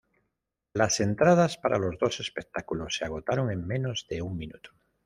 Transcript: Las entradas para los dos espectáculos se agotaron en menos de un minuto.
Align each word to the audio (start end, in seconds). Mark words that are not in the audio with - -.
Las 0.73 0.99
entradas 0.99 1.59
para 1.59 1.77
los 1.77 1.95
dos 1.99 2.19
espectáculos 2.21 2.95
se 2.97 3.05
agotaron 3.05 3.51
en 3.51 3.67
menos 3.67 4.07
de 4.09 4.23
un 4.23 4.35
minuto. 4.35 4.71